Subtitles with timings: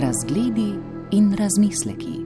[0.00, 0.74] Razgledi
[1.10, 2.20] in razmisleki.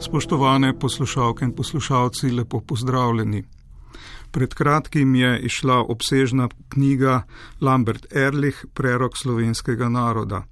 [0.00, 3.44] Spoštovane poslušalke in poslušalci, lepo pozdravljeni.
[4.30, 7.22] Pred kratkim je išla obsežna knjiga
[7.60, 10.44] Lambert Erlich, Prerok slovenskega naroda.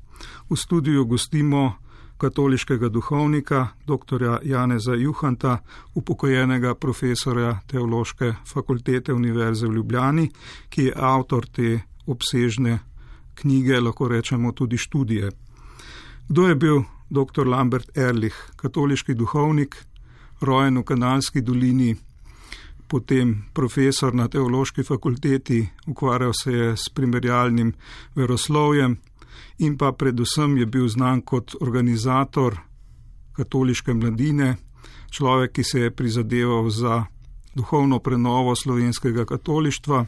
[0.51, 1.73] V studiu gostimo
[2.19, 4.39] katoliškega duhovnika, dr.
[4.43, 5.59] Janeza Juhanta,
[5.95, 10.31] upokojenega profesora Teološke fakultete Univerze v Ljubljani,
[10.69, 12.79] ki je avtor te obsežne
[13.35, 15.31] knjige, lahko rečemo tudi študije.
[16.29, 17.47] Kdo je bil dr.
[17.47, 19.77] Lambert Erlich, katoliški duhovnik,
[20.41, 21.97] rojen v Kanalski dolini,
[22.89, 27.73] potem profesor na Teološki fakulteti, ukvarjal se je s primerjalnim
[28.15, 28.99] veroslovjem
[29.59, 32.59] in pa predvsem je bil znan kot organizator
[33.33, 34.57] katoliške mladine,
[35.11, 37.05] človek, ki se je prizadeval za
[37.55, 40.07] duhovno prenovo slovenskega katolištva.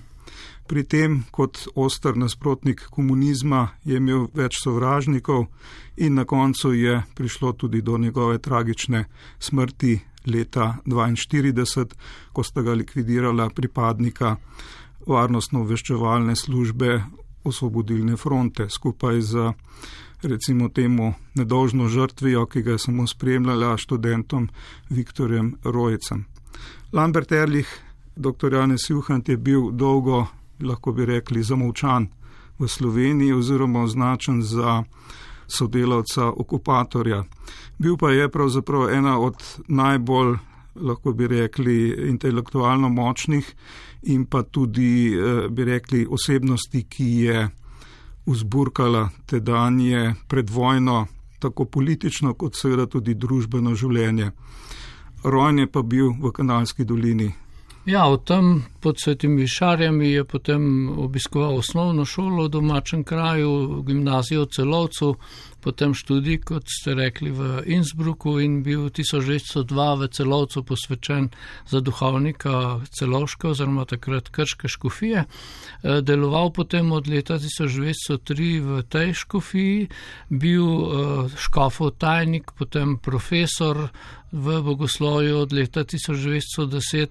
[0.67, 5.47] Pri tem, kot ostar nasprotnik komunizma, je imel več sovražnikov
[5.97, 9.05] in na koncu je prišlo tudi do njegove tragične
[9.39, 11.87] smrti leta 1942,
[12.33, 14.37] ko sta ga likvidirala pripadnika
[15.07, 17.03] varnostno-obveščevalne službe
[17.45, 19.53] osvobodilne fronte skupaj z
[20.23, 24.49] recimo temu nedolžno žrtvijo, ki ga je samo spremljala študentom
[24.89, 26.25] Viktorjem Rojcem.
[26.93, 27.69] Lambert Erlich,
[28.17, 28.53] dr.
[28.53, 30.27] Janes Juhant je bil dolgo,
[30.65, 32.09] lahko bi rekli, zamovčan
[32.59, 34.83] v Sloveniji oziroma označen za
[35.47, 37.25] sodelavca okupatorja.
[37.79, 39.37] Bil pa je pravzaprav ena od
[39.69, 40.37] najbolj,
[40.75, 43.55] lahko bi rekli, intelektualno močnih
[44.03, 47.49] in pa tudi, eh, bi rekli, osebnosti, ki je
[48.27, 51.07] vzburkala tedanje predvojno,
[51.39, 54.31] tako politično, kot seveda tudi družbeno življenje.
[55.25, 57.35] Rojen je pa bil v Kanalski dolini.
[57.85, 64.45] Ja, v tem pod svetimi šarjami je potem obiskoval osnovno šolo v domačem kraju, gimnazijo
[64.45, 65.15] celovcu,
[65.65, 71.31] potem študij, kot ste rekli, v Innsbrucku in bil 1902 v celovcu posvečen
[71.65, 75.25] za duhovnika celovške oziroma takrat krške škofije.
[75.25, 79.89] E, deloval potem od leta 1903 v tej škofiji,
[80.29, 80.85] bil e,
[81.41, 83.89] škofov tajnik, potem profesor
[84.35, 87.09] v bogoslovju od leta 1910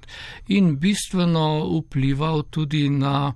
[0.47, 3.33] in bistveno vplival tudi na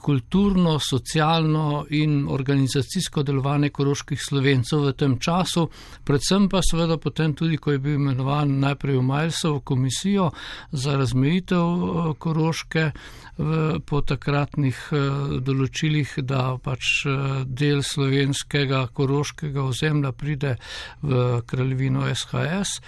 [0.00, 5.66] kulturno, socialno in organizacijsko delovanje koroških slovencev v tem času,
[6.04, 10.30] predvsem pa seveda potem tudi, ko je bil imenovan najprej v Majlsovo komisijo
[10.72, 12.90] za razmejitev eh, koroške
[13.38, 20.56] v, po takratnih eh, določilih, da pač eh, del slovenskega koroškega ozemlja pride
[21.02, 22.80] v kraljevino SHS,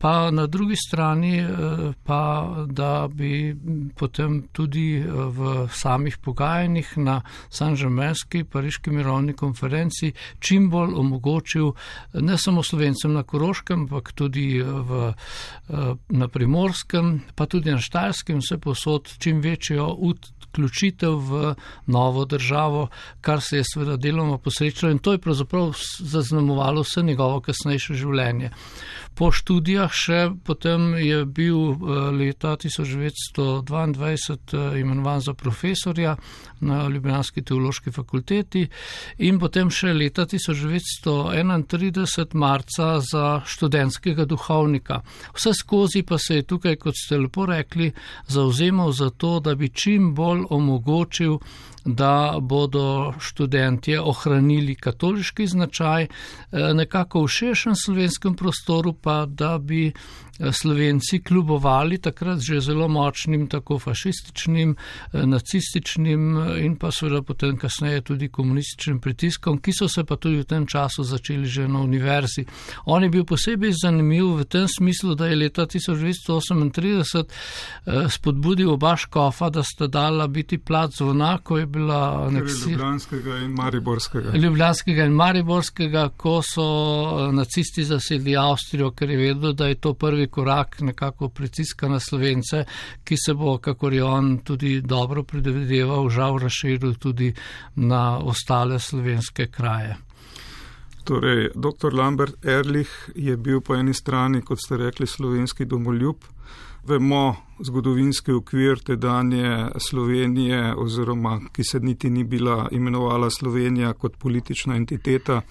[0.00, 1.40] pa na drugi strani
[2.04, 2.22] pa,
[2.66, 3.52] da bi
[3.96, 11.72] potem tudi v samih pogajanjih na Sanžemenski pariški mirovni konferenci čim bolj omogočil
[12.14, 18.38] ne samo slovencem na Koroškem, ampak tudi v, eh, na Primorskem, pa tudi na Štajerskem,
[18.38, 19.96] vse posod čim večjo
[20.50, 21.54] vključitev v
[21.86, 22.88] novo državo,
[23.20, 28.50] kar se je seveda deloma posrečilo in to je pravzaprav zaznamovalo vse njegovo kasnejše življenje.
[29.20, 36.16] Po študijah še potem je bil eh, leta 1922 eh, imenovan za profesorja
[36.64, 38.64] na Ljubljanski teološki fakulteti
[39.18, 45.04] in potem še leta 1931 marca za študentskega duhovnika.
[45.36, 47.92] Vse skozi pa se je tukaj, kot ste lepo rekli,
[48.24, 51.38] zauzemal za to, da bi čim bolj omogočil
[51.84, 56.08] da bodo študentje ohranili katoliški značaj, eh,
[56.74, 59.92] nekako v širšem slovenskem prostoru pa, da bi
[60.52, 64.76] Slovenci kljubovali takrat že zelo močnim, tako fašističnim,
[65.12, 70.16] eh, nacističnim eh, in pa seveda potem kasneje tudi komunističnim pritiskom, ki so se pa
[70.16, 72.44] tudi v tem času začeli že na univerzi.
[72.84, 77.24] On je bil posebej zanimiv v tem smislu, da je leta 1938
[77.86, 82.76] eh, spodbudil oba škofa, da sta dala biti plac zvona, ko je bila aneksija.
[82.76, 84.36] Ljubljanskega in Mariborskega.
[84.36, 90.26] Ljubljanskega in Mariborskega, ko so nacisti zasedli Avstrijo, ker je vedel, da je to prvi
[90.28, 92.64] korak nekako pritiska na slovence,
[93.04, 97.34] ki se bo, kakor je on tudi dobro predvideval, žal razširil tudi
[97.76, 99.96] na ostale slovenske kraje.
[101.04, 101.94] Torej, dr.
[101.94, 106.16] Lambert Erlich je bil po eni strani, kot ste rekli, slovenski domoljub.
[106.86, 114.16] Vemo zgodovinski okvir te danje Slovenije, oziroma ki se niti ni bila imenovala Slovenija kot
[114.16, 115.42] politična entiteta,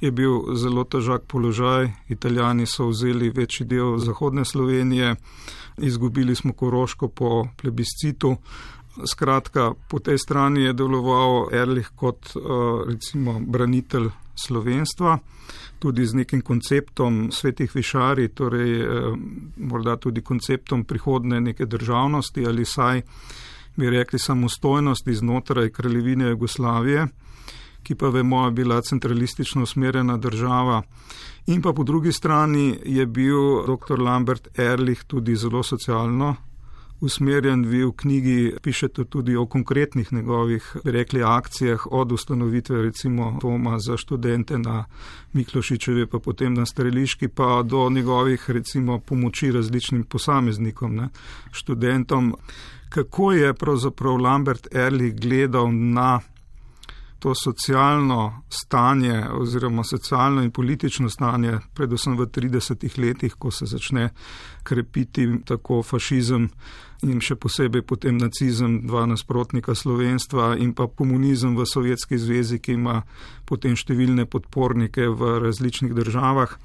[0.00, 1.90] je bil zelo težak položaj.
[2.08, 5.16] Italijani so vzeli večji del zahodne Slovenije,
[5.78, 8.36] izgubili smo Koroško po plebiscitu.
[9.06, 12.32] Skratka, po tej strani je deloval Erlich kot
[12.86, 15.18] recimo branitelj slovenstva,
[15.78, 18.86] tudi z nekim konceptom svetih višari, torej
[19.56, 23.02] morda tudi konceptom prihodne neke državnosti ali saj
[23.76, 27.06] bi rekli samostojnosti znotraj kraljevine Jugoslavije,
[27.82, 30.82] ki pa vemo je bila centralistično usmerjena država.
[31.46, 34.00] In pa po drugi strani je bil dr.
[34.00, 36.36] Lambert Erlich tudi zelo socialno
[37.00, 37.64] usmerjen.
[37.64, 43.96] Vi v knjigi pišete tudi o konkretnih njegovih, rekli, akcijah od ustanovitve recimo doma za
[43.96, 44.84] študente na
[45.32, 51.08] Miklošičevi, pa potem na Streliški, pa do njegovih recimo pomoči različnim posameznikom, ne,
[51.52, 52.34] študentom.
[52.88, 56.20] Kako je pravzaprav Lambert Erlich gledal na
[57.18, 64.10] to socialno stanje oziroma socialno in politično stanje, predvsem v 30-ih letih, ko se začne
[64.62, 66.48] krepiti tako fašizem
[67.02, 72.78] in še posebej potem nacizem, dva nasprotnika slovenstva in pa komunizem v Sovjetski zvezi, ki
[72.78, 73.02] ima
[73.46, 76.56] potem številne podpornike v različnih državah.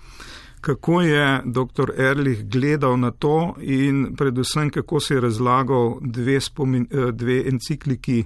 [0.63, 1.91] Kako je dr.
[1.99, 8.23] Erlich gledal na to in predvsem kako se je razlagal dve, spomin, eh, dve encikliki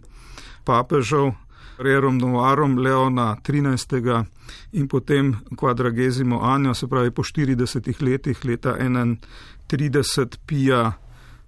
[0.64, 1.34] papežev,
[1.78, 4.26] Rerum Novarum Leona XIII.
[4.72, 10.94] in potem Quadragesimo Anjo, se pravi po 40 letih, leta 31 Pija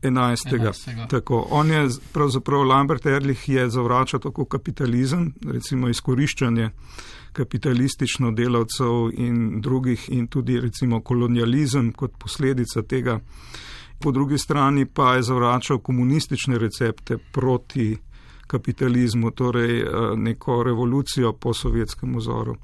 [0.02, 1.08] XI.
[1.10, 6.70] Tako, on je pravzaprav Lambert Erlich je zavračal tako kapitalizem, recimo izkoriščanje
[7.34, 13.20] kapitalistično delavcev in drugih in tudi recimo kolonializem kot posledica tega.
[14.00, 17.98] Po drugi strani pa je zavračal komunistične recepte proti
[18.50, 19.88] kapitalizmu, torej eh,
[20.18, 22.56] neko revolucijo po sovjetskem vzoru.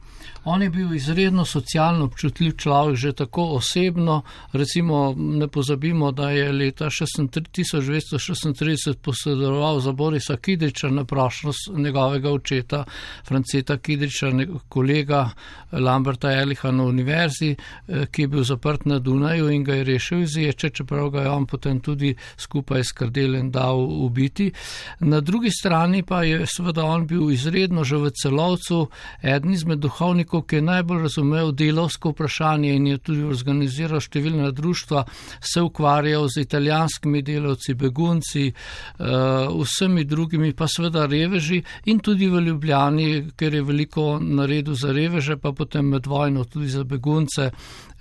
[0.46, 4.22] On je bil izredno socialno občutljiv človek, že tako osebno.
[4.54, 12.84] Recimo, ne pozabimo, da je leta 1936 posredoval za Borisa Kidriča na prošlost njegovega očeta,
[13.28, 14.32] Franceta Kidriča,
[14.70, 15.30] kolega
[15.72, 17.56] Lamberta Eliha na univerzi,
[17.88, 21.22] eh, ki je bil zaprt na Dunaju in ga je rešil iz ječe, čeprav ga
[21.22, 24.52] je on potem tudi skupaj s Kardelem dal ubiti.
[25.00, 25.75] Na drugi strani
[26.08, 28.90] pa je seveda on bil izredno že v celovcu
[29.22, 35.06] eden izmed duhovnikov, ki je najbolj razumel delovsko vprašanje in je tudi organiziral številna društva,
[35.40, 42.42] se ukvarjal z italijanskimi delavci, begunci, uh, vsemi drugimi, pa seveda reveži in tudi v
[42.48, 47.52] Ljubljani, ker je veliko naredil za reveže, pa potem med vojno tudi za begunce.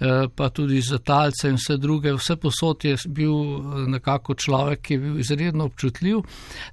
[0.01, 4.81] Eh, pa tudi za talce in vse druge, vse posod je bil eh, nekako človek,
[4.83, 6.19] ki je bil izredno občutljiv.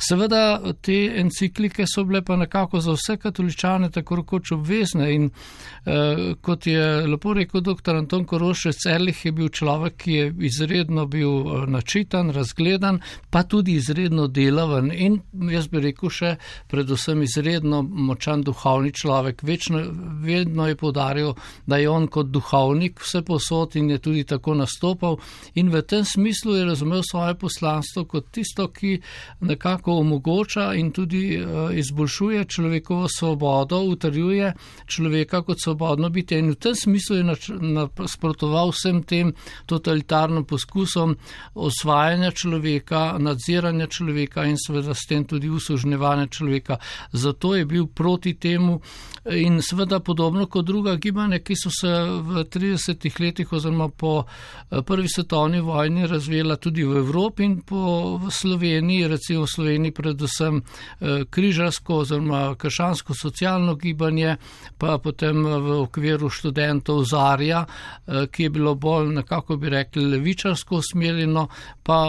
[0.02, 6.34] Seveda te enciklike so bile pa nekako za vse katoličane tako rekoč obvezne in eh,
[6.42, 7.96] kot je lepo rekel dr.
[7.96, 14.28] Anton Korošec, Erlih je bil človek, ki je izredno bil načitan, razgledan, pa tudi izredno
[14.28, 15.20] delaven in
[15.52, 16.34] jaz bi rekel še
[16.74, 19.46] predvsem izredno močan duhovni človek.
[19.46, 19.86] Večno,
[20.26, 21.34] vedno je podaril,
[21.68, 25.18] da je on kot duhovnik vse posod in je tudi tako nastopal.
[25.56, 29.02] In v tem smislu je razumel svoje poslanstvo kot tisto, ki
[29.40, 34.54] nekako omogoča in tudi uh, izboljšuje človekovo svobodo, utrjuje
[34.86, 36.36] človeka kot svobodno biti.
[36.36, 37.24] In v tem smislu je
[37.60, 39.34] nasprotoval vsem tem
[39.66, 41.16] totalitarnim poskusom
[41.54, 46.78] osvajanja človeka, nadziranja človeka in seveda s tem tudi usužnevanja človeka.
[47.12, 48.80] Zato je bil proti temu
[49.26, 54.24] in seveda podobno kot druga gibanja, ki so se v 30 30 letih oziroma po
[54.24, 60.62] eh, prvi svetovni vojni razvijala tudi v Evropi in po Sloveniji, recimo v Sloveniji predvsem
[60.62, 64.36] eh, križarsko oziroma kršansko socialno gibanje,
[64.78, 70.76] pa potem v okviru študentov Zarja, eh, ki je bilo bolj nekako bi rekli levičarsko
[70.76, 71.48] usmerjeno,
[71.84, 72.02] pa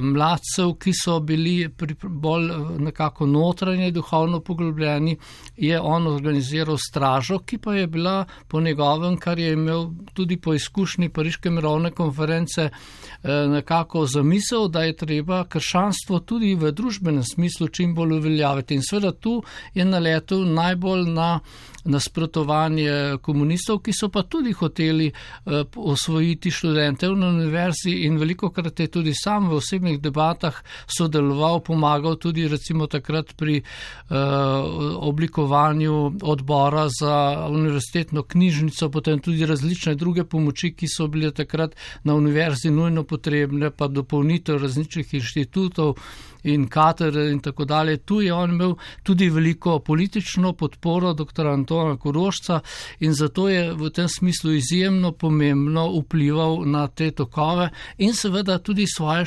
[0.00, 1.68] mladcev, ki so bili
[2.02, 5.16] bolj nekako notranje duhovno poglobljeni,
[5.56, 10.40] je on organiziral stražo, ki pa je bila po njegovem, kar je imel tudi tudi
[10.40, 17.24] po izkušnji Pariške mirovne konference eh, nekako zamisel, da je treba kršanstvo tudi v družbenem
[17.24, 18.74] smislu čim bolj uveljaviti.
[18.74, 19.42] In seveda tu
[19.74, 21.40] je naletel najbolj na
[21.86, 28.80] nasprotovanje komunistov, ki so pa tudi hoteli uh, osvojiti študente na univerzi in veliko krat
[28.80, 34.16] je tudi sam v osebnih debatah sodeloval, pomagal tudi recimo takrat pri uh,
[35.08, 42.14] oblikovanju odbora za univerzitetno knjižnico, potem tudi različne druge pomoči, ki so bile takrat na
[42.14, 45.96] univerzi nujno potrebne, pa dopolnitev različnih inštitutov
[46.46, 47.96] in Kater in tako dalje.
[47.96, 51.46] Tu je on imel tudi veliko politično podporo dr.
[51.46, 52.60] Antona Korošca
[53.00, 58.86] in zato je v tem smislu izjemno pomembno vplival na te tokove in seveda tudi
[58.86, 59.26] svoje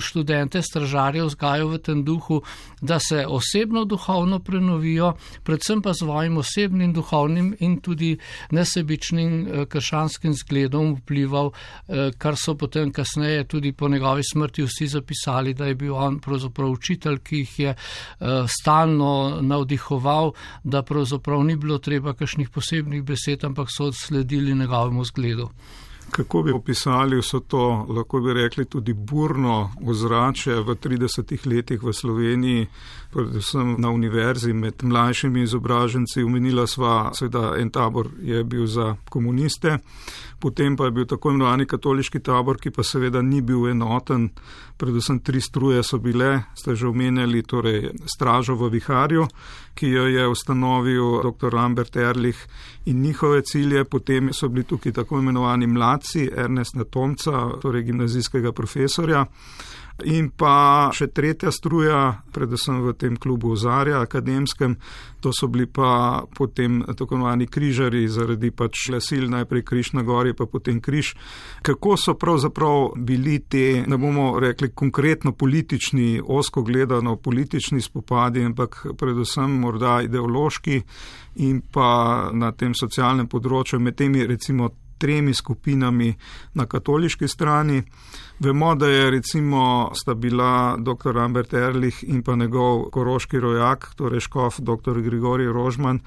[0.00, 2.40] študente, stražarje vzgajajo v tem duhu,
[2.80, 8.16] da se osebno duhovno prenovijo, predvsem pa svojim osebnim duhovnim in tudi
[8.50, 11.52] nesebičnim eh, kršanskim zgledom vplival,
[11.88, 16.20] eh, kar so potem kasneje tudi po njegovi smrti vsi zapisali, da je bil on
[16.36, 18.26] pravzaprav učitelj, ki jih je eh,
[18.60, 20.32] stalno navdihoval,
[20.64, 25.50] da pravzaprav ni bilo treba kakšnih posebnih besed, ampak so sledili njegovemu zgledu.
[26.10, 31.92] Kako bi opisali vso to, lahko bi rekli, tudi burno ozračje v 30 letih v
[31.92, 32.66] Sloveniji,
[33.12, 36.22] predvsem na univerzi med mlajšimi izobraženci.
[36.22, 39.78] Umenila sva, seveda en tabor je bil za komuniste,
[40.46, 44.28] potem pa je bil tako imenovani katoliški tabor, ki pa seveda ni bil enoten,
[44.78, 49.26] predvsem tri struje so bile, ste že omenjali, torej stražo v viharju,
[49.74, 51.50] ki jo je ustanovil dr.
[51.50, 52.44] Lambert Erlich
[52.86, 59.26] in njihove cilje, potem so bili tukaj tako imenovani mladci Ernest Natomca, torej gimnazijskega profesorja.
[60.04, 64.74] In pa še tretja struja, predvsem v tem klubu Ozarja, akademskem,
[65.24, 70.36] to so bili pa potem tako imenovani križari zaradi pač lasil, najprej križ na gori,
[70.36, 71.14] pa potem križ.
[71.64, 78.82] Kako so pravzaprav bili te, ne bomo rekli konkretno politični, osko gledano politični spopadi, ampak
[79.00, 80.82] predvsem morda ideološki
[81.48, 86.14] in pa na tem socialnem področju med temi recimo tremi skupinami
[86.54, 87.82] na katoliški strani.
[88.38, 91.18] Vemo, da je recimo sta bila dr.
[91.18, 95.00] Ambert Erlich in pa njegov koroški rojak, torej škof dr.
[95.00, 96.00] Grigorij Rožman,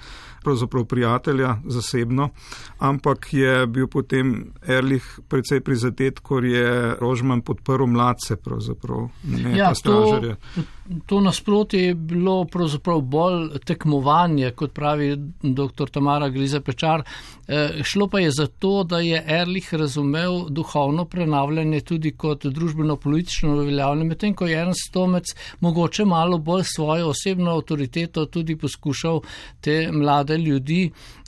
[0.44, 2.30] pravzaprav prijatelja zasebno,
[2.78, 9.68] ampak je bil potem Erlich precej prizadet, ko je Rožman podprl mladce, pravzaprav ne ja,
[9.68, 10.36] pa stražarje.
[10.56, 10.62] To,
[11.06, 15.90] to nasprotje je bilo pravzaprav bolj tekmovanje, kot pravi dr.
[15.92, 17.04] Tamara Grize Pečar.
[17.48, 23.54] E, šlo pa je za to, da je Erlich razumel duhovno prenavljanje tudi kot družbeno-politično
[23.54, 29.22] uveljavljanje, medtem ko je Ernst Tomec mogoče malo bolj svojo osebno avtoriteto tudi poskušal
[29.62, 31.19] te mlade ljudi, eh,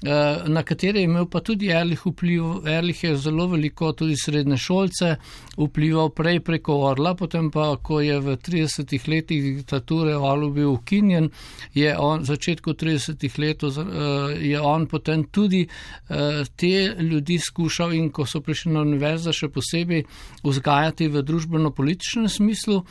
[0.47, 2.67] na katere je imel pa tudi Erlich vpliv.
[2.67, 5.15] Erlich je zelo veliko tudi srednje šolce
[5.57, 11.29] vplival prej preko Orla, potem pa, ko je v 30 letih diktature Orlu bil ukinjen,
[11.73, 15.67] je on v začetku 30 let, eh, je on potem tudi
[16.09, 20.05] eh, te ljudi skušal in ko so prišli na univerzo še posebej
[20.43, 22.81] vzgajati v družbeno-političnem smislu.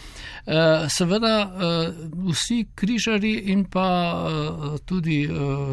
[0.46, 1.92] Eh, seveda eh,
[2.30, 5.20] vsi križari in pa eh, tudi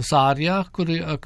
[0.09, 0.63] Zarja,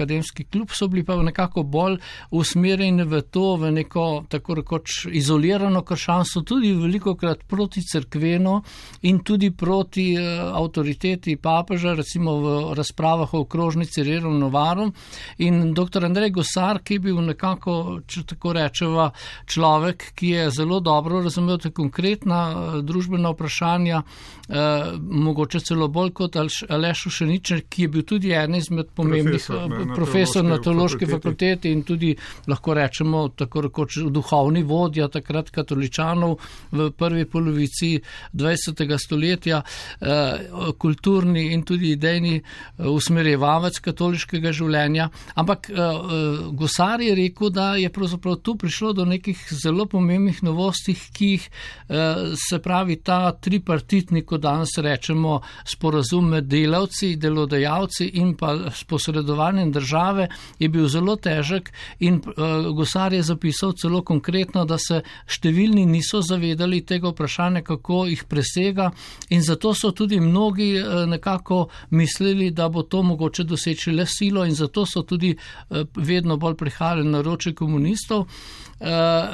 [0.01, 1.98] akademski klub, so bili pa nekako bolj
[2.31, 8.62] usmerjeni v to, v neko tako rekoč izolirano kršanstvo, tudi veliko krat proti crkveno
[9.01, 10.15] in tudi proti
[10.53, 14.93] avtoriteti papeža, recimo v razpravah o okrožnici Rerom Novarom.
[15.38, 16.05] In dr.
[16.05, 19.12] Andrej Gosar, ki je bil nekako, če tako rečeva,
[19.46, 24.55] človek, ki je zelo dobro razumel te konkretna uh, družbena vprašanja, uh,
[24.98, 26.36] mogoče celo bolj kot
[26.70, 31.83] Aleš Ušeničer, ki je bil tudi eden izmed pomembnih profesor, profesor na teološki fakulteti in
[31.83, 32.15] tudi
[32.48, 36.38] lahko rečemo tako rekoč duhovni vodja takrat katoličanov
[36.71, 37.93] v prvi polovici
[38.33, 38.98] 20.
[38.98, 45.10] stoletja, uh, kulturni in tudi idejni uh, usmerjevavec katoliškega življenja.
[45.36, 50.95] Ampak uh, Gosar je rekel, da je pravzaprav tu prišlo do nekih zelo pomembnih novosti,
[51.13, 52.15] ki jih eh,
[52.50, 59.71] se pravi ta tripartitni, ko danes rečemo, sporazum med delavci, delodajalci in pa s posredovanjem
[59.81, 60.27] države,
[60.59, 66.21] je bil zelo težek in eh, Gosar je zapisal celo konkretno, da se številni niso
[66.21, 68.91] zavedali tega vprašanja, kako jih presega
[69.29, 74.45] in zato so tudi mnogi eh, nekako mislili, da bo to mogoče doseči le silo
[74.45, 75.35] in zato so tudi
[75.95, 78.27] vedno bolj prihajali na roče komunistov.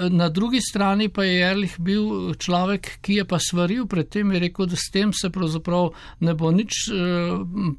[0.09, 4.41] Na drugi strani pa je Erlich bil človek, ki je pa svaril pred tem in
[4.43, 6.89] rekel, da s tem se pravzaprav ne bo nič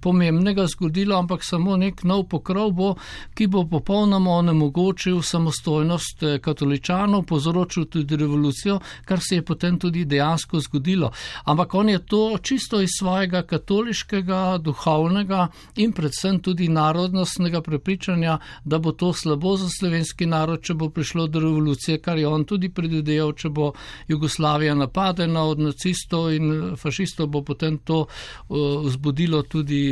[0.00, 2.94] pomembnega zgodilo, ampak samo nek nov pokrov bo,
[3.34, 10.04] ki bo popolnoma onemogočil samostojnost eh, katoličanov, povzročil tudi revolucijo, kar se je potem tudi
[10.04, 11.12] dejansko zgodilo.
[11.44, 18.78] Ampak on je to čisto iz svojega katoliškega, duhovnega in predvsem tudi narodnostnega prepričanja, da
[18.78, 22.70] bo to slabo za slovenski narod, če bo prišlo do revolucije kar je on tudi
[22.72, 23.72] predvideval, če bo
[24.08, 29.82] Jugoslavija napadena od nacistov in fašistov, bo potem to uh, vzbudilo tudi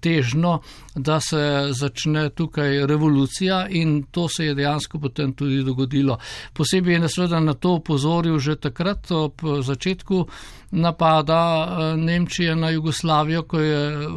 [0.00, 0.52] težno,
[1.02, 6.18] da se začne tukaj revolucija in to se je dejansko potem tudi dogodilo.
[6.52, 10.26] Posebej je nasveda na to upozoril že takrat ob začetku
[10.72, 14.08] napada eh, Nemčije na Jugoslavijo, ko je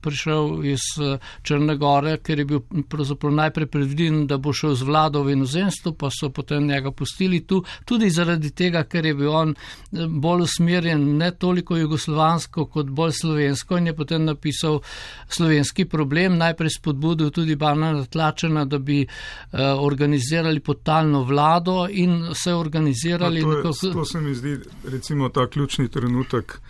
[0.00, 4.82] prišel iz eh, Črne gore, ker je bil pravzaprav najprej predviden, da bo šel z
[4.82, 9.32] vlado v inozemstvo, pa so potem njega pustili tu, tudi zaradi tega, ker je bil
[9.32, 14.80] on eh, bolj usmerjen ne toliko jugoslovansko kot bolj slovensko in je potem napisal
[15.28, 22.54] slovenski problem, najprej spodbudil tudi Bana Natlačena, da bi uh, organizirali potalno vlado in se
[22.54, 23.40] organizirali.
[23.40, 23.92] To, je, nekako...
[23.92, 26.60] to se mi zdi recimo ta ključni trenutek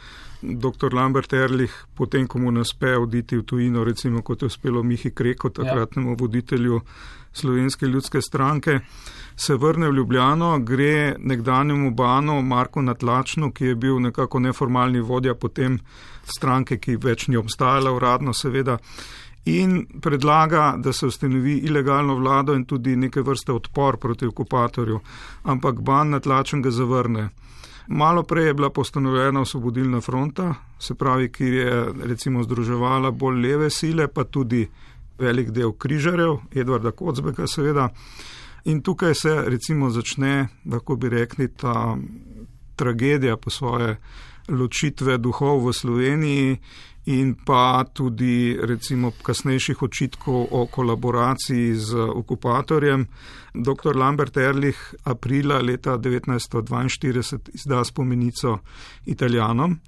[0.43, 0.95] dr.
[0.95, 5.51] Lambert Erlich, potem, ko mu naspe oditi v tujino, recimo kot je uspelo Mihi Kreko,
[5.51, 6.17] takratnemu ja.
[6.19, 6.81] voditelju
[7.33, 8.81] Slovenske ljudske stranke,
[9.37, 15.35] se vrne v Ljubljano, gre nekdanjemu banu Marku Natlačnu, ki je bil nekako neformalni vodja
[15.35, 15.79] potem
[16.25, 18.79] stranke, ki več ni obstajala uradno, seveda.
[19.45, 25.01] In predlaga, da se ustanovi ilegalno vlado in tudi neke vrste odpor proti okupatorju,
[25.43, 27.29] ampak ban natlačen ga zavrne.
[27.89, 33.71] Malo prej je bila postanovljena osvobodilna fronta, se pravi, ki je recimo združevala bolj leve
[33.71, 34.69] sile, pa tudi
[35.19, 37.89] velik del križarjev, Edvarda Kocbeka seveda.
[38.65, 41.97] In tukaj se recimo začne, lahko bi rekli, ta
[42.77, 43.97] tragedija po svoje
[44.49, 46.59] ločitve duhov v Sloveniji
[47.05, 53.07] in pa tudi recimo kasnejših očitkov o kolaboraciji z okupatorjem.
[53.55, 53.97] Dr.
[53.97, 58.59] Lambert Erlich aprila leta 1942 izda spomenico
[59.07, 59.81] italijanom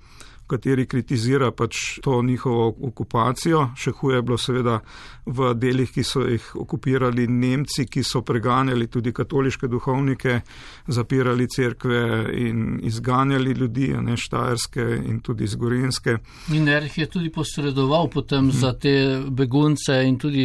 [0.46, 3.70] kateri kritizira pač to njihovo okupacijo.
[3.76, 4.80] Še huje je bilo seveda
[5.26, 10.40] v delih, ki so jih okupirali Nemci, ki so preganjali tudi katoliške duhovnike,
[10.86, 12.00] zapirali cerkve
[12.36, 16.18] in izganjali ljudi, ne štajerske in tudi zgorenske.
[16.52, 18.58] In Erih je tudi posredoval potem hmm.
[18.60, 18.94] za te
[19.30, 20.44] begunce in tudi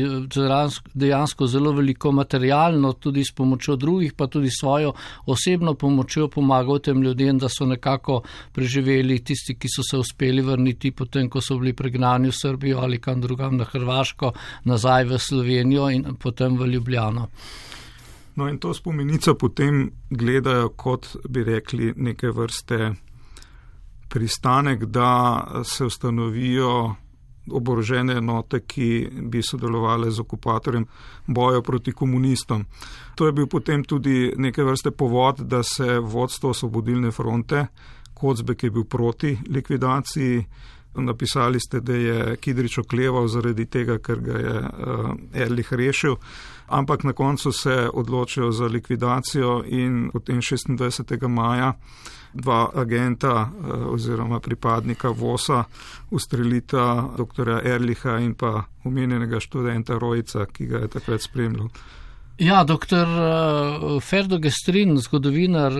[0.94, 4.94] dejansko zelo veliko materialno, tudi s pomočjo drugih, pa tudi svojo
[5.26, 8.22] osebno pomočjo pomagal tem ljudem, da so nekako
[8.54, 13.02] preživeli tisti, ki so se uspeli vrniti, potem ko so bili pregnani v Srbijo ali
[13.02, 14.32] kam drugam na Hrvaško,
[14.70, 17.28] nazaj v Slovenijo in potem v Ljubljano.
[18.36, 22.94] No in to spomenico potem gledajo kot bi rekli neke vrste
[24.10, 26.96] pristanek, da se ustanovijo
[27.52, 30.86] oborožene enote, ki bi sodelovali z okupatorjem
[31.28, 32.66] bojo proti komunistom.
[33.16, 37.68] To je bil potem tudi neke vrste povod, da se vodstvo osvobodilne fronte
[38.20, 40.46] Kocbek je bil proti likvidaciji.
[40.96, 46.16] Napisali ste, da je Kidrič okleval zaradi tega, ker ga je uh, Erlich rešil,
[46.68, 51.28] ampak na koncu se odločijo za likvidacijo in potem 26.
[51.28, 51.74] maja
[52.34, 55.64] dva agenta uh, oziroma pripadnika VOSA
[56.12, 57.62] ustrelita dr.
[57.64, 61.70] Erlicha in pa omenjenega študenta Rojca, ki ga je takrat spremljal.
[62.40, 62.96] Ja, dr.
[62.96, 65.74] Eh, Ferdo Gestrin, zgodovinar,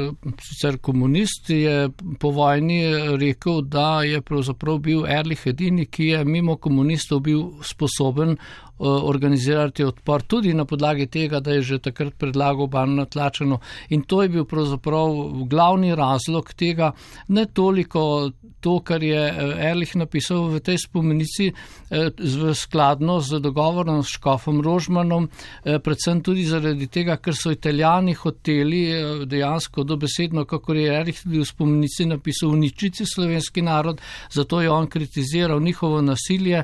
[0.44, 2.82] sicer komunist, je po vojni
[3.16, 9.84] rekel, da je pravzaprav bil Erlich edini, ki je mimo komunistov bil sposoben Eh, organizirati
[9.84, 13.60] odpor, tudi na podlagi tega, da je že takrat predlagal banjo tlačeno.
[13.90, 15.10] In to je bil pravzaprav
[15.50, 16.92] glavni razlog tega,
[17.28, 21.52] ne toliko to, kar je eh, Erlich napisal v tej spomenici,
[21.90, 22.10] eh,
[22.54, 25.30] skladno z dogovorom s Škofom Rožmanom,
[25.64, 28.82] predvsem tudi zaradi tega, ker so italijani hoteli
[29.26, 34.88] dejansko dobesedno, kako je Erlich tudi v spomenici napisal, uničiti slovenski narod, zato je on
[34.88, 36.64] kritiziral njihovo nasilje,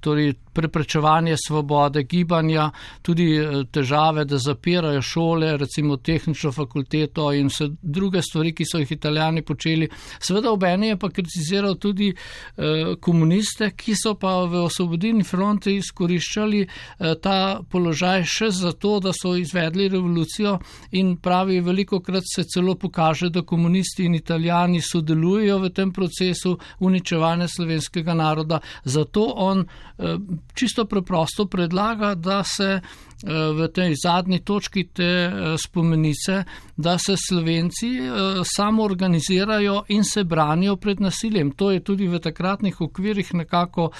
[0.00, 2.70] torej preprečevanje svobode gibanja,
[3.02, 8.78] tudi eh, težave, da zapirajo šole, recimo tehnično fakulteto in vse druge stvari, ki so
[8.78, 9.88] jih italijani počeli.
[10.18, 15.76] Seveda ob eni je pa kritiziral tudi eh, komuniste, ki so pa v osvobodilni fronti
[15.76, 20.58] izkoriščali eh, ta položaj še zato, da so izvedli revolucijo
[20.98, 26.56] in pravi, veliko krat se celo pokaže, da komunisti in italijani sodelujejo v tem procesu
[26.78, 28.60] uničevanja slovenskega naroda.
[28.84, 29.64] Zato on
[30.54, 32.80] čisto preprosto predlaga, da se
[33.22, 36.44] v tej zadnji točki te eh, spomenice,
[36.76, 38.10] da se Slovenci eh,
[38.44, 41.50] samo organizirajo in se branijo pred nasiljem.
[41.50, 43.90] To je tudi v takratnih okvirih nekako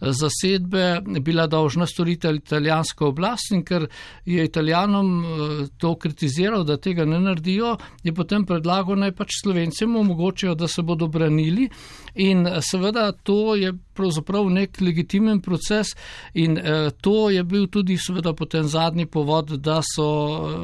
[0.00, 3.86] zasedbe bila dolžna storiti italijanska oblast in ker
[4.24, 5.24] je italijanom
[5.78, 10.82] to kritiziral, da tega ne naredijo, je potem predlagal naj pač Slovencem omogočijo, da se
[10.82, 11.68] bodo branili
[12.14, 15.86] in seveda to je pravzaprav nek legitimen proces
[16.34, 16.58] in
[17.00, 20.06] to je bil tudi seveda potem zadnji povod, da so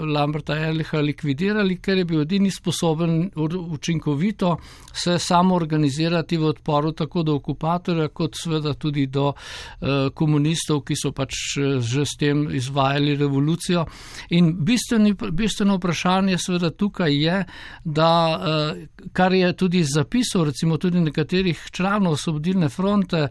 [0.06, 4.56] Lamberta Erliha likvidirali, ker je bil edini sposoben učinkovito
[4.96, 10.96] se samo organizirati v odporu tako do okupatorja, kot seveda tudi do uh, komunistov, ki
[10.96, 11.34] so pač
[11.80, 13.84] že s tem izvajali revolucijo.
[14.38, 17.42] In bistveni, bistveno vprašanje seveda tukaj je,
[17.84, 18.12] da
[19.12, 23.28] kar je tudi zapisal, recimo tudi nekaterih članov Osvobodilne fronte,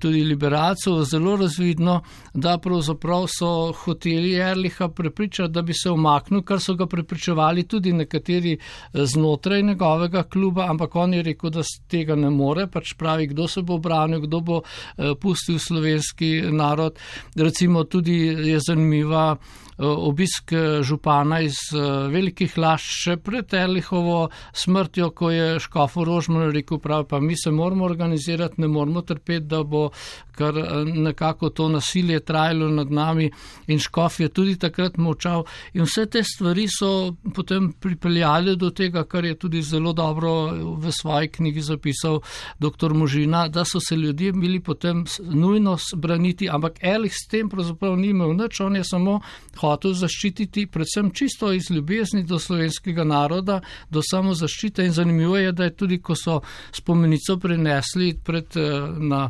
[0.00, 2.02] tudi liberalcev, zelo razvidno,
[2.34, 7.92] da pravzaprav so hoteli Erliha prepričati, da bi se omaknil, kar so ga prepričevali tudi
[7.92, 8.58] nekateri
[8.92, 13.62] znotraj njegovega kluba, ampak on je rekel, da tega ne more, pač pravi, kdo se
[13.62, 16.98] bo branil, kdo bo eh, pustil slovenski narod.
[17.36, 18.18] Recimo tudi
[18.50, 25.30] je zanimiva Eh, obisk eh, župana iz eh, velikih laž še pred Erlihovo smrtjo, ko
[25.30, 29.90] je Škofo Rožman rekel, prav pa mi se moramo organizirati, ne moramo trpeti, da bo
[30.32, 30.54] kar
[30.84, 33.30] nekako to nasilje trajalo nad nami
[33.66, 39.04] in Škof je tudi takrat močal in vse te stvari so potem pripeljali do tega,
[39.04, 40.32] kar je tudi zelo dobro
[40.80, 42.20] v svoji knjigi zapisal
[42.58, 42.94] dr.
[42.94, 48.08] Možina, da so se ljudje bili potem nujno braniti, ampak Erlich s tem pravzaprav ni
[48.12, 49.20] imel nič, on je samo
[49.62, 54.84] hotel zaščititi, predvsem čisto iz ljubezni do slovenskega naroda, do samozaščite.
[54.84, 56.40] In zanimivo je, da je tudi, ko so
[56.74, 59.28] spomenico prenesli pred, eh, na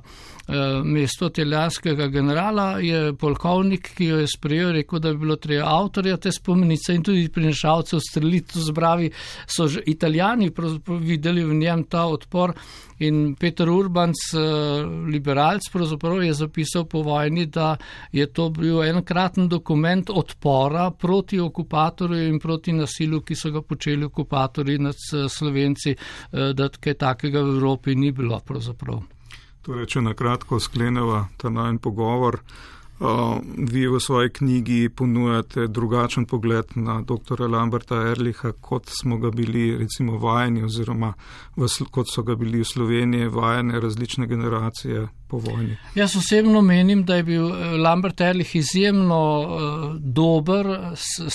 [0.84, 6.16] mesto teljanskega generala, je polkovnik, ki jo je sprejel, rekel, da bi bilo treba avtorja
[6.16, 8.60] te spomenice in tudi prinešalcev streliti.
[8.62, 9.10] Zbravi
[9.46, 10.50] so že italijani
[11.00, 12.54] videli v njem ta odpor.
[13.02, 14.38] In Peter Urbans, eh,
[15.10, 17.76] liberalc, pravzaprav je zapisal po vojni, da
[18.12, 24.04] je to bil enkraten dokument odpora proti okupatorju in proti nasilu, ki so ga počeli
[24.04, 29.02] okupatorji nad eh, Slovenci, eh, da kaj takega v Evropi ni bilo pravzaprav.
[29.62, 32.40] Torej, če na kratko skleneva ta najn pogovor.
[33.02, 37.40] Uh, vi v svoji knjigi ponujate drugačen pogled na dr.
[37.50, 41.14] Lamberta Erliha, kot smo ga bili recimo vajeni oziroma
[41.56, 45.76] v, kot so ga bili v Sloveniji vajene različne generacije po vojni.
[45.94, 50.66] Jaz osebno menim, da je bil eh, Lambert Erlich izjemno uh, dober,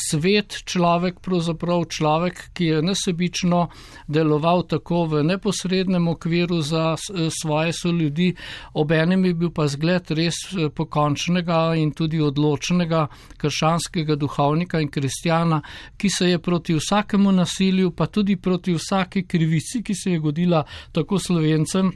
[0.10, 3.64] svet človek, pravzaprav človek, ki je nesebično
[4.08, 8.30] deloval tako v neposrednem okviru za uh, svoje soljudi,
[8.74, 10.38] obenem je bil pa zgled res
[10.78, 13.08] pokončnega in tudi odločnega
[13.42, 15.64] kršanskega duhovnika in kristjana,
[15.98, 20.66] ki se je proti vsakemu nasilju, pa tudi proti vsaki krivici, ki se je godila
[20.94, 21.92] tako slovencem,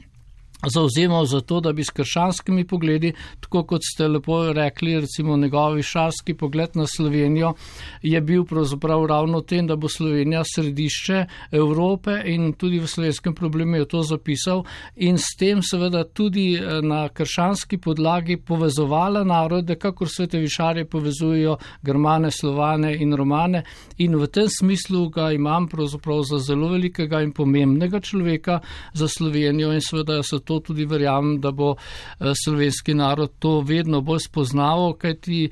[0.67, 5.83] zauzemal za to, da bi s kršanskimi pogledi, tako kot ste lepo rekli, recimo njegovi
[5.83, 7.53] šarski pogled na Slovenijo,
[8.01, 13.75] je bil pravzaprav ravno tem, da bo Slovenija središče Evrope in tudi v slovenskem problemu
[13.75, 14.63] je to zapisal
[14.95, 21.57] in s tem seveda tudi eh, na kršanski podlagi povezovala narode, kakor svete višarje povezujejo
[21.81, 23.63] germane, slovane in romane
[23.97, 28.59] in v tem smislu ga imam pravzaprav za zelo velikega in pomembnega človeka
[28.93, 33.59] za Slovenijo in seveda so to to tudi verjamem, da bo eh, slovenski narod to
[33.61, 35.49] vedno bolj spoznaval, kajti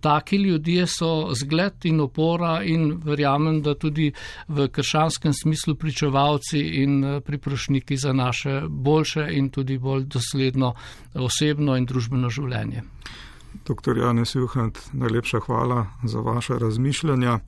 [0.00, 4.12] taki ljudje so zgled in opora in verjamem, da tudi
[4.48, 10.74] v kršanskem smislu pričevalci in eh, priprošniki za naše boljše in tudi bolj dosledno
[11.14, 12.82] osebno in družbeno življenje.
[13.66, 13.98] Dr.
[13.98, 17.40] Janes Juhant, najlepša hvala za vaše razmišljanja.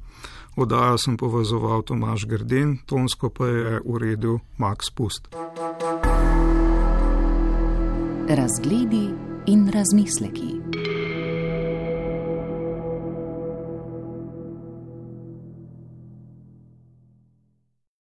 [0.56, 5.28] Odajo sem povezoval Tomaš Grden, tonsko pa je uredil Max Pust
[8.34, 9.14] razgledi
[9.46, 10.52] in razmisleki.